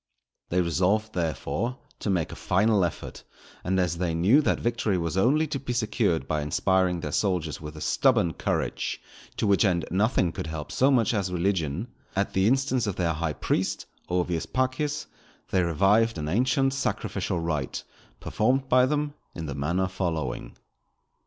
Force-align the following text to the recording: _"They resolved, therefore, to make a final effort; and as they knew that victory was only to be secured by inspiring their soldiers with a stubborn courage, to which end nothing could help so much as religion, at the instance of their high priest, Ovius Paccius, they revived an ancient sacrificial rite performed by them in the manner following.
_"They 0.49 0.61
resolved, 0.61 1.13
therefore, 1.13 1.77
to 1.99 2.09
make 2.09 2.31
a 2.31 2.35
final 2.35 2.83
effort; 2.83 3.23
and 3.63 3.79
as 3.79 3.99
they 3.99 4.15
knew 4.15 4.41
that 4.41 4.59
victory 4.59 4.97
was 4.97 5.15
only 5.15 5.45
to 5.45 5.59
be 5.59 5.73
secured 5.73 6.27
by 6.27 6.41
inspiring 6.41 7.01
their 7.01 7.11
soldiers 7.11 7.61
with 7.61 7.77
a 7.77 7.81
stubborn 7.81 8.33
courage, 8.33 8.99
to 9.37 9.45
which 9.45 9.63
end 9.63 9.85
nothing 9.91 10.31
could 10.31 10.47
help 10.47 10.71
so 10.71 10.89
much 10.89 11.13
as 11.13 11.31
religion, 11.31 11.87
at 12.15 12.33
the 12.33 12.47
instance 12.47 12.87
of 12.87 12.95
their 12.95 13.13
high 13.13 13.33
priest, 13.33 13.85
Ovius 14.09 14.47
Paccius, 14.47 15.05
they 15.51 15.61
revived 15.61 16.17
an 16.17 16.27
ancient 16.27 16.73
sacrificial 16.73 17.39
rite 17.39 17.83
performed 18.19 18.67
by 18.67 18.87
them 18.87 19.13
in 19.35 19.45
the 19.45 19.53
manner 19.53 19.87
following. 19.87 20.57